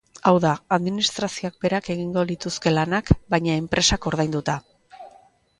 [0.29, 4.61] Hau da, administrazioak berak egingo lituzke lanak, baina enpresak ordainduta.